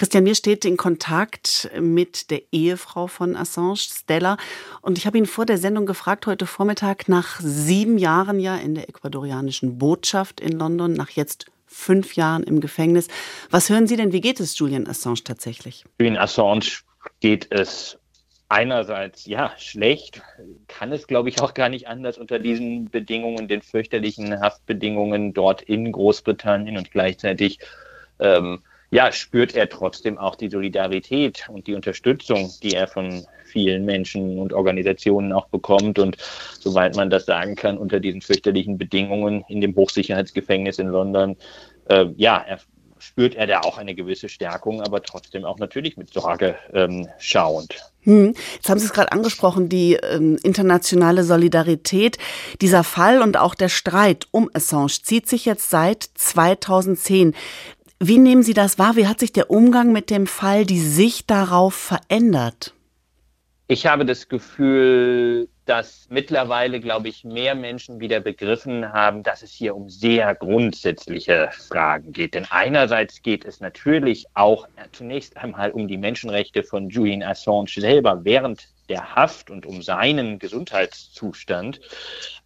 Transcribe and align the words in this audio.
Christian, 0.00 0.24
mir 0.24 0.34
steht 0.34 0.64
in 0.64 0.78
Kontakt 0.78 1.70
mit 1.78 2.30
der 2.30 2.40
Ehefrau 2.52 3.06
von 3.06 3.36
Assange, 3.36 3.76
Stella. 3.76 4.38
Und 4.80 4.96
ich 4.96 5.06
habe 5.06 5.18
ihn 5.18 5.26
vor 5.26 5.44
der 5.44 5.58
Sendung 5.58 5.84
gefragt, 5.84 6.26
heute 6.26 6.46
Vormittag, 6.46 7.06
nach 7.06 7.38
sieben 7.40 7.98
Jahren 7.98 8.40
ja 8.40 8.56
in 8.56 8.74
der 8.74 8.88
ecuadorianischen 8.88 9.76
Botschaft 9.76 10.40
in 10.40 10.52
London, 10.52 10.94
nach 10.94 11.10
jetzt 11.10 11.50
fünf 11.66 12.16
Jahren 12.16 12.44
im 12.44 12.62
Gefängnis. 12.62 13.08
Was 13.50 13.68
hören 13.68 13.86
Sie 13.86 13.96
denn, 13.96 14.10
wie 14.14 14.22
geht 14.22 14.40
es 14.40 14.58
Julian 14.58 14.86
Assange 14.86 15.22
tatsächlich? 15.22 15.84
Julian 15.98 16.16
Assange 16.16 16.78
geht 17.20 17.48
es 17.50 17.98
einerseits 18.48 19.26
ja 19.26 19.52
schlecht, 19.58 20.22
kann 20.66 20.92
es 20.92 21.08
glaube 21.08 21.28
ich 21.28 21.42
auch 21.42 21.52
gar 21.52 21.68
nicht 21.68 21.88
anders 21.88 22.16
unter 22.16 22.38
diesen 22.38 22.88
Bedingungen, 22.88 23.48
den 23.48 23.60
fürchterlichen 23.60 24.40
Haftbedingungen 24.40 25.34
dort 25.34 25.60
in 25.60 25.92
Großbritannien 25.92 26.78
und 26.78 26.90
gleichzeitig 26.90 27.58
ähm, 28.18 28.62
ja 28.90 29.12
spürt 29.12 29.54
er 29.54 29.68
trotzdem 29.68 30.18
auch 30.18 30.36
die 30.36 30.50
Solidarität 30.50 31.48
und 31.48 31.66
die 31.66 31.74
Unterstützung, 31.74 32.50
die 32.62 32.74
er 32.74 32.88
von 32.88 33.24
vielen 33.44 33.84
Menschen 33.84 34.38
und 34.38 34.52
Organisationen 34.52 35.32
auch 35.32 35.48
bekommt 35.48 35.98
und 35.98 36.16
soweit 36.58 36.96
man 36.96 37.10
das 37.10 37.26
sagen 37.26 37.56
kann 37.56 37.78
unter 37.78 38.00
diesen 38.00 38.20
fürchterlichen 38.20 38.78
Bedingungen 38.78 39.44
in 39.48 39.60
dem 39.60 39.74
Hochsicherheitsgefängnis 39.74 40.78
in 40.78 40.88
London 40.88 41.36
äh, 41.88 42.06
ja 42.16 42.44
er 42.46 42.58
spürt 43.00 43.34
er 43.34 43.46
da 43.46 43.60
auch 43.60 43.78
eine 43.78 43.94
gewisse 43.94 44.28
Stärkung, 44.28 44.82
aber 44.82 45.02
trotzdem 45.02 45.44
auch 45.44 45.58
natürlich 45.58 45.96
mit 45.96 46.12
Sorge 46.12 46.56
ähm, 46.72 47.08
schauend. 47.18 47.74
Hm. 48.02 48.34
Jetzt 48.54 48.68
haben 48.68 48.78
Sie 48.78 48.86
es 48.86 48.92
gerade 48.92 49.12
angesprochen, 49.12 49.68
die 49.68 49.94
ähm, 49.94 50.38
internationale 50.42 51.24
Solidarität. 51.24 52.18
Dieser 52.60 52.84
Fall 52.84 53.22
und 53.22 53.36
auch 53.36 53.54
der 53.54 53.68
Streit 53.68 54.26
um 54.30 54.50
Assange 54.54 55.00
zieht 55.02 55.28
sich 55.28 55.44
jetzt 55.44 55.70
seit 55.70 56.08
2010. 56.14 57.34
Wie 58.02 58.16
nehmen 58.16 58.42
Sie 58.42 58.54
das 58.54 58.78
wahr? 58.78 58.96
Wie 58.96 59.06
hat 59.06 59.20
sich 59.20 59.30
der 59.30 59.50
Umgang 59.50 59.92
mit 59.92 60.08
dem 60.08 60.26
Fall, 60.26 60.64
die 60.64 60.80
Sicht 60.80 61.30
darauf 61.30 61.74
verändert? 61.74 62.72
Ich 63.68 63.84
habe 63.84 64.06
das 64.06 64.28
Gefühl, 64.28 65.50
dass 65.66 66.06
mittlerweile, 66.08 66.80
glaube 66.80 67.08
ich, 67.08 67.24
mehr 67.24 67.54
Menschen 67.54 68.00
wieder 68.00 68.20
begriffen 68.20 68.90
haben, 68.90 69.22
dass 69.22 69.42
es 69.42 69.52
hier 69.52 69.76
um 69.76 69.90
sehr 69.90 70.34
grundsätzliche 70.34 71.50
Fragen 71.68 72.12
geht. 72.12 72.32
Denn 72.32 72.46
einerseits 72.48 73.20
geht 73.20 73.44
es 73.44 73.60
natürlich 73.60 74.24
auch 74.32 74.66
zunächst 74.92 75.36
einmal 75.36 75.70
um 75.70 75.86
die 75.86 75.98
Menschenrechte 75.98 76.62
von 76.62 76.88
Julian 76.88 77.22
Assange 77.22 77.68
selber 77.68 78.24
während 78.24 78.66
der 78.88 79.14
Haft 79.14 79.50
und 79.50 79.66
um 79.66 79.82
seinen 79.82 80.38
Gesundheitszustand. 80.38 81.82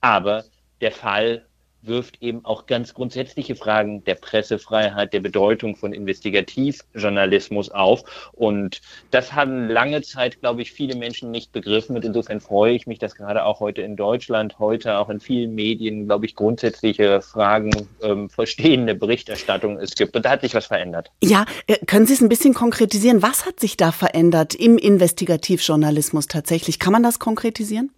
Aber 0.01 0.45
der 0.81 0.91
Fall 0.91 1.47
wirft 1.87 2.23
eben 2.23 2.45
auch 2.45 2.67
ganz 2.67 2.95
grundsätzliche 2.95 3.57
Fragen 3.57 4.05
der 4.05 4.15
Pressefreiheit, 4.15 5.13
der 5.13 5.21
Bedeutung 5.21 5.77
von 5.77 5.93
Investigativjournalismus 5.93 7.71
auf. 7.71 8.31
Und 8.33 8.81
das 9.11 9.33
haben 9.33 9.69
lange 9.69 10.03
Zeit, 10.03 10.41
glaube 10.41 10.63
ich, 10.63 10.73
viele 10.73 10.97
Menschen 10.97 11.31
nicht 11.31 11.53
begriffen. 11.53 11.97
Und 11.97 12.05
insofern 12.05 12.41
freue 12.41 12.75
ich 12.75 12.87
mich, 12.87 12.99
dass 12.99 13.15
gerade 13.15 13.45
auch 13.45 13.61
heute 13.61 13.83
in 13.83 13.97
Deutschland, 13.97 14.59
heute 14.59 14.99
auch 14.99 15.11
in 15.11 15.21
vielen 15.21 15.55
Medien, 15.55 16.07
glaube 16.07 16.27
ich, 16.27 16.35
grundsätzliche 16.35 17.21
Fragen 17.21 17.89
ähm, 18.03 18.31
verstehende 18.31 18.95
Berichterstattung 18.95 19.79
es 19.79 19.95
gibt. 19.95 20.17
Und 20.17 20.25
da 20.25 20.31
hat 20.31 20.41
sich 20.41 20.55
was 20.55 20.67
verändert. 20.67 21.11
Ja, 21.23 21.45
äh, 21.67 21.79
können 21.87 22.07
Sie 22.07 22.15
es 22.15 22.21
ein 22.21 22.29
bisschen 22.29 22.55
konkretisieren? 22.55 23.23
Was 23.23 23.47
hat 23.47 23.61
sich 23.61 23.77
da 23.77 23.93
verändert 23.93 24.55
im 24.55 24.79
Investigativjournalismus 24.79 26.27
tatsächlich? 26.27 26.79
Kann 26.79 26.93
man 26.93 27.03
das 27.03 27.19
konkretisieren? 27.19 27.91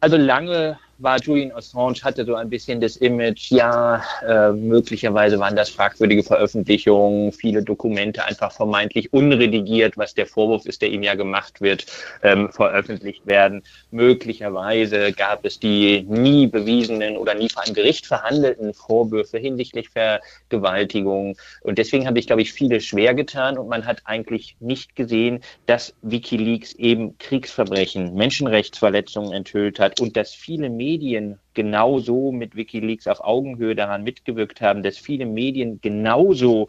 Also 0.00 0.16
lange 0.16 0.78
war 0.98 1.20
Julian 1.20 1.52
Assange, 1.52 2.02
hatte 2.02 2.24
so 2.24 2.34
ein 2.34 2.50
bisschen 2.50 2.80
das 2.80 2.96
Image, 2.96 3.52
ja, 3.52 4.02
äh, 4.26 4.50
möglicherweise 4.50 5.38
waren 5.38 5.54
das 5.54 5.70
fragwürdige 5.70 6.24
Veröffentlichungen, 6.24 7.30
viele 7.30 7.62
Dokumente 7.62 8.24
einfach 8.24 8.50
vermeintlich 8.50 9.12
unredigiert, 9.12 9.96
was 9.96 10.14
der 10.14 10.26
Vorwurf 10.26 10.66
ist, 10.66 10.82
der 10.82 10.90
ihm 10.90 11.04
ja 11.04 11.14
gemacht 11.14 11.60
wird, 11.60 11.86
ähm, 12.24 12.50
veröffentlicht 12.50 13.24
werden. 13.26 13.62
Möglicherweise 13.92 15.12
gab 15.12 15.44
es 15.44 15.60
die 15.60 16.02
nie 16.08 16.48
bewiesenen 16.48 17.16
oder 17.16 17.34
nie 17.34 17.48
vor 17.48 17.62
einem 17.62 17.74
Gericht 17.74 18.06
verhandelten 18.06 18.74
Vorwürfe 18.74 19.38
hinsichtlich 19.38 19.90
Vergewaltigung. 19.90 21.36
Und 21.62 21.78
deswegen 21.78 22.08
habe 22.08 22.18
ich, 22.18 22.26
glaube 22.26 22.42
ich, 22.42 22.52
viele 22.52 22.80
schwer 22.80 23.14
getan 23.14 23.56
und 23.56 23.68
man 23.68 23.86
hat 23.86 24.02
eigentlich 24.04 24.56
nicht 24.58 24.96
gesehen, 24.96 25.40
dass 25.66 25.94
Wikileaks 26.02 26.72
eben 26.72 27.16
Kriegsverbrechen, 27.18 28.14
Menschenrechtsverletzungen 28.14 29.32
enthüllt 29.32 29.78
hat 29.78 30.00
und 30.00 30.16
dass 30.16 30.34
viele 30.34 30.68
Medien 30.68 30.87
Medien 30.88 31.38
genauso 31.52 32.32
mit 32.32 32.56
Wikileaks 32.56 33.06
auf 33.08 33.20
Augenhöhe 33.20 33.74
daran 33.74 34.04
mitgewirkt 34.04 34.60
haben, 34.60 34.82
dass 34.82 34.96
viele 34.96 35.26
Medien 35.26 35.80
genauso 35.82 36.68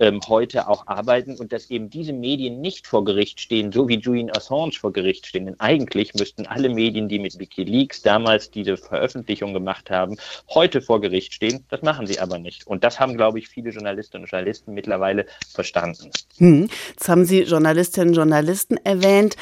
ähm, 0.00 0.20
heute 0.26 0.66
auch 0.66 0.86
arbeiten 0.86 1.36
und 1.36 1.52
dass 1.52 1.70
eben 1.70 1.90
diese 1.90 2.12
Medien 2.12 2.60
nicht 2.60 2.86
vor 2.86 3.04
Gericht 3.04 3.38
stehen, 3.40 3.70
so 3.70 3.86
wie 3.86 3.98
Julian 3.98 4.30
Assange 4.30 4.72
vor 4.72 4.92
Gericht 4.92 5.26
stehen. 5.26 5.44
Denn 5.44 5.60
eigentlich 5.60 6.14
müssten 6.14 6.46
alle 6.46 6.70
Medien, 6.70 7.08
die 7.08 7.18
mit 7.18 7.38
Wikileaks 7.38 8.02
damals 8.02 8.50
diese 8.50 8.76
Veröffentlichung 8.76 9.52
gemacht 9.52 9.90
haben, 9.90 10.16
heute 10.48 10.80
vor 10.80 11.00
Gericht 11.00 11.34
stehen. 11.34 11.64
Das 11.68 11.82
machen 11.82 12.06
sie 12.06 12.18
aber 12.18 12.38
nicht. 12.38 12.66
Und 12.66 12.82
das 12.82 12.98
haben, 12.98 13.16
glaube 13.16 13.38
ich, 13.38 13.48
viele 13.48 13.70
Journalistinnen 13.70 14.24
und 14.24 14.30
Journalisten 14.30 14.72
mittlerweile 14.72 15.26
verstanden. 15.52 16.10
Hm. 16.38 16.68
Jetzt 16.88 17.08
haben 17.08 17.26
Sie 17.26 17.42
Journalistinnen 17.42 18.08
und 18.08 18.14
Journalisten 18.14 18.78
erwähnt. 18.78 19.36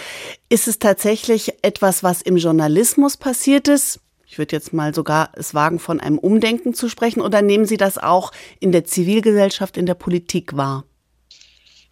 Ist 0.49 0.66
es 0.66 0.81
tatsächlich 0.81 1.53
etwas, 1.62 2.03
was 2.03 2.21
im 2.21 2.37
Journalismus 2.37 3.16
passiert 3.16 3.69
ist? 3.69 4.00
Ich 4.28 4.37
würde 4.37 4.55
jetzt 4.55 4.75
mal 4.75 4.94
sogar 4.94 5.31
es 5.37 5.55
wagen, 5.55 5.78
von 5.78 6.00
einem 6.00 6.19
Umdenken 6.19 6.75
zu 6.75 6.91
sprechen. 6.91 7.22
Oder 7.22 7.41
nehmen 7.41 7.65
Sie 7.65 7.78
das 7.78 7.97
auch 7.97 8.31
in 8.61 8.72
der 8.72 8.84
Zivilgesellschaft, 8.84 9.78
in 9.78 9.87
der 9.87 9.94
Politik 9.94 10.55
wahr? 10.55 10.84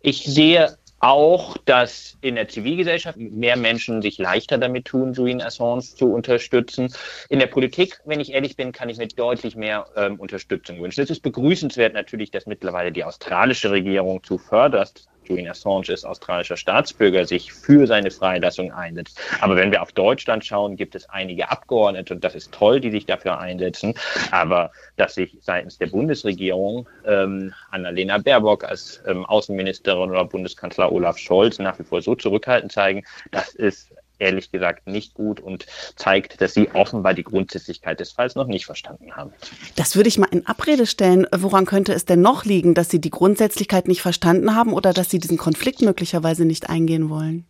Ich 0.02 0.24
sehe 0.24 0.76
auch, 1.00 1.56
dass 1.64 2.16
in 2.20 2.34
der 2.34 2.48
Zivilgesellschaft 2.48 3.19
mehr 3.19 3.56
Menschen 3.56 4.02
sich 4.02 4.19
leichter 4.19 4.58
damit 4.58 4.84
tun, 4.86 5.14
Julian 5.14 5.41
Assange 5.41 5.80
zu 5.80 6.12
unterstützen. 6.12 6.92
In 7.30 7.38
der 7.38 7.47
Politik, 7.47 8.00
wenn 8.04 8.20
ich 8.20 8.32
ehrlich 8.32 8.56
bin, 8.56 8.72
kann 8.72 8.91
ich 8.91 8.98
mir 8.98 9.08
deutlich 9.08 9.56
mehr 9.56 9.86
ähm, 9.97 10.20
Unterstützung 10.20 10.80
wünschen. 10.82 11.03
Es 11.03 11.10
ist 11.10 11.22
begrüßenswert 11.22 11.94
natürlich, 11.94 12.30
dass 12.30 12.47
mittlerweile 12.47 12.92
die 12.92 13.04
australische 13.04 13.70
Regierung 13.70 14.22
zuvörderst 14.22 15.08
Julian 15.28 15.50
Assange 15.50 15.92
ist 15.92 16.04
australischer 16.04 16.56
Staatsbürger, 16.56 17.26
sich 17.26 17.53
für 17.53 17.87
seine 17.87 18.10
Freilassung 18.10 18.72
einsetzt. 18.72 19.20
Aber 19.41 19.56
wenn 19.56 19.70
wir 19.70 19.82
auf 19.82 19.92
Deutschland 19.92 20.44
schauen, 20.44 20.76
gibt 20.76 20.94
es 20.94 21.09
einige 21.09 21.50
Abgeordnete, 21.50 22.14
und 22.14 22.25
das 22.25 22.34
ist 22.34 22.53
toll, 22.53 22.81
die 22.81 22.91
sich 22.91 23.06
dafür 23.06 23.38
einsetzen. 23.38 23.94
Aber 24.31 24.70
dass 24.97 25.15
sich 25.15 25.36
seitens 25.41 25.78
der 25.78 25.86
Bundesregierung 25.88 26.88
ähm, 27.04 27.53
Annalena 27.70 28.19
Baerbock 28.19 28.65
als 28.65 29.03
ähm, 29.06 29.25
Außenministerin 29.26 30.10
oder 30.10 30.25
Bundeskanzler 30.25 30.92
Olaf 30.92 31.19
Scholz 31.19 31.59
nach 31.59 31.78
wie 31.78 31.84
vor 31.84 32.03
so 32.03 32.15
zurückhaltend 32.15 32.72
zeigen, 32.72 33.04
das 33.31 33.54
ist 33.54 33.92
ehrlich 34.19 34.50
gesagt 34.50 34.87
nicht 34.87 35.15
gut 35.15 35.41
und 35.41 35.66
zeigt, 35.97 36.41
dass 36.41 36.54
sie 36.54 36.71
offenbar 36.72 37.15
die 37.15 37.25
Grundsätzlichkeit 37.25 38.00
des 38.00 38.12
Falls 38.12 38.34
noch 38.34 38.47
nicht 38.47 38.66
verstanden 38.66 39.12
haben. 39.16 39.32
Das 39.77 39.97
würde 39.97 40.09
ich 40.09 40.19
mal 40.19 40.28
in 40.31 40.47
Abrede 40.47 40.87
stellen. 40.87 41.27
Woran 41.34 41.66
könnte 41.66 41.93
es 41.93 42.04
denn 42.04 42.21
noch 42.21 42.44
liegen, 42.44 42.75
dass 42.75 42.91
Sie 42.91 43.00
die 43.00 43.10
Grundsätzlichkeit 43.10 43.88
nicht 43.88 44.03
verstanden 44.03 44.54
haben 44.54 44.72
oder 44.72 44.93
dass 44.93 45.10
Sie 45.10 45.19
diesen 45.19 45.38
Konflikt 45.38 45.82
möglicherweise 45.82 46.44
nicht 46.44 46.69
eingehen 46.69 47.10
wollen? 47.10 47.47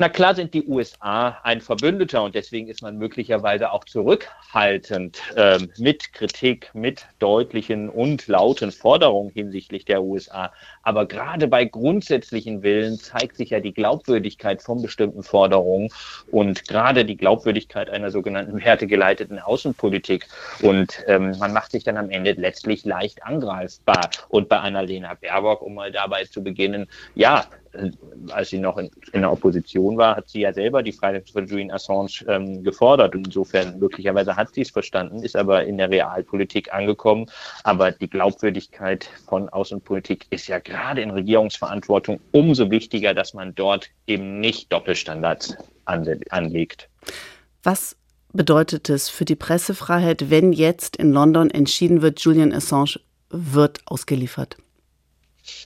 Na 0.00 0.08
klar 0.08 0.34
sind 0.34 0.54
die 0.54 0.66
USA 0.66 1.36
ein 1.42 1.60
Verbündeter 1.60 2.22
und 2.22 2.34
deswegen 2.34 2.68
ist 2.68 2.80
man 2.80 2.96
möglicherweise 2.96 3.70
auch 3.70 3.84
zurückhaltend 3.84 5.20
äh, 5.36 5.58
mit 5.76 6.14
Kritik, 6.14 6.70
mit 6.72 7.04
deutlichen 7.18 7.90
und 7.90 8.26
lauten 8.26 8.72
Forderungen 8.72 9.30
hinsichtlich 9.30 9.84
der 9.84 10.02
USA. 10.02 10.54
Aber 10.82 11.04
gerade 11.04 11.48
bei 11.48 11.66
grundsätzlichen 11.66 12.62
Willen 12.62 12.98
zeigt 12.98 13.36
sich 13.36 13.50
ja 13.50 13.60
die 13.60 13.74
Glaubwürdigkeit 13.74 14.62
von 14.62 14.80
bestimmten 14.80 15.22
Forderungen 15.22 15.90
und 16.30 16.66
gerade 16.66 17.04
die 17.04 17.18
Glaubwürdigkeit 17.18 17.90
einer 17.90 18.10
sogenannten 18.10 18.64
wertegeleiteten 18.64 19.38
Außenpolitik. 19.38 20.26
Und 20.62 21.04
ähm, 21.08 21.36
man 21.38 21.52
macht 21.52 21.72
sich 21.72 21.84
dann 21.84 21.98
am 21.98 22.08
Ende 22.08 22.32
letztlich 22.32 22.86
leicht 22.86 23.22
angreifbar. 23.22 24.08
Und 24.30 24.48
bei 24.48 24.60
Annalena 24.60 25.12
Baerbock, 25.12 25.60
um 25.60 25.74
mal 25.74 25.92
dabei 25.92 26.24
zu 26.24 26.42
beginnen, 26.42 26.88
ja, 27.14 27.44
als 28.30 28.50
sie 28.50 28.58
noch 28.58 28.76
in, 28.78 28.90
in, 29.12 29.20
der 29.20 29.32
Opposition 29.32 29.96
war, 29.96 30.16
hat 30.16 30.28
sie 30.28 30.40
ja 30.40 30.52
selber 30.52 30.82
die 30.82 30.92
Freiheit 30.92 31.30
von 31.30 31.46
Julian 31.46 31.70
Assange 31.70 32.24
ähm, 32.26 32.62
gefordert. 32.64 33.14
Und 33.14 33.26
insofern 33.26 33.78
möglicherweise 33.78 34.36
hat 34.36 34.54
sie 34.54 34.62
es 34.62 34.70
verstanden, 34.70 35.22
ist 35.22 35.36
aber 35.36 35.64
in 35.64 35.78
der 35.78 35.90
Realpolitik 35.90 36.72
angekommen. 36.72 37.26
Aber 37.64 37.92
die 37.92 38.08
Glaubwürdigkeit 38.08 39.08
von 39.28 39.48
Außenpolitik 39.48 40.26
ist 40.30 40.48
ja 40.48 40.58
gerade 40.58 41.02
in 41.02 41.10
Regierungsverantwortung 41.10 42.20
umso 42.32 42.70
wichtiger, 42.70 43.14
dass 43.14 43.34
man 43.34 43.54
dort 43.54 43.90
eben 44.06 44.40
nicht 44.40 44.72
Doppelstandards 44.72 45.56
anlegt. 45.84 46.88
Was 47.62 47.96
bedeutet 48.32 48.88
es 48.88 49.08
für 49.08 49.24
die 49.24 49.36
Pressefreiheit, 49.36 50.30
wenn 50.30 50.52
jetzt 50.52 50.96
in 50.96 51.12
London 51.12 51.50
entschieden 51.50 52.02
wird, 52.02 52.20
Julian 52.20 52.52
Assange 52.52 53.00
wird 53.30 53.80
ausgeliefert? 53.86 54.56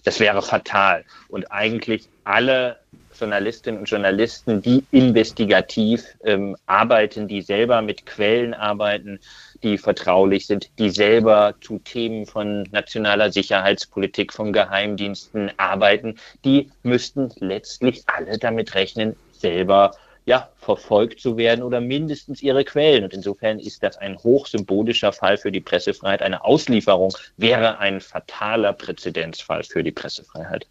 Das 0.04 0.20
wäre 0.20 0.42
fatal. 0.42 1.04
Und 1.28 1.50
eigentlich 1.50 2.08
alle 2.24 2.78
Journalistinnen 3.18 3.80
und 3.80 3.86
Journalisten, 3.90 4.60
die 4.60 4.84
investigativ 4.90 6.04
ähm, 6.24 6.56
arbeiten, 6.66 7.28
die 7.28 7.42
selber 7.42 7.80
mit 7.80 8.06
Quellen 8.06 8.54
arbeiten, 8.54 9.20
die 9.62 9.78
vertraulich 9.78 10.46
sind, 10.46 10.70
die 10.78 10.90
selber 10.90 11.54
zu 11.60 11.78
Themen 11.78 12.26
von 12.26 12.64
nationaler 12.72 13.32
Sicherheitspolitik, 13.32 14.32
von 14.32 14.52
Geheimdiensten 14.52 15.52
arbeiten, 15.56 16.16
die 16.44 16.70
müssten 16.82 17.30
letztlich 17.38 18.02
alle 18.06 18.38
damit 18.38 18.74
rechnen, 18.74 19.16
selber 19.32 19.92
ja, 20.26 20.50
verfolgt 20.56 21.20
zu 21.20 21.36
werden 21.36 21.62
oder 21.62 21.80
mindestens 21.80 22.42
ihre 22.42 22.64
Quellen. 22.64 23.04
Und 23.04 23.12
insofern 23.12 23.58
ist 23.58 23.82
das 23.82 23.98
ein 23.98 24.18
hochsymbolischer 24.18 25.12
Fall 25.12 25.36
für 25.36 25.52
die 25.52 25.60
Pressefreiheit. 25.60 26.22
Eine 26.22 26.44
Auslieferung 26.44 27.12
wäre 27.36 27.78
ein 27.78 28.00
fataler 28.00 28.72
Präzedenzfall 28.72 29.64
für 29.64 29.82
die 29.82 29.92
Pressefreiheit. 29.92 30.66